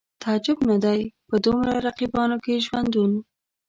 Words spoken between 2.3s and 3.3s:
کې ژوندون